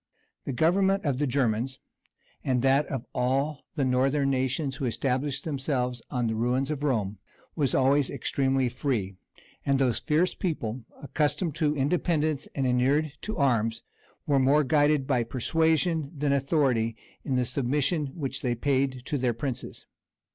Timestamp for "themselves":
5.45-6.01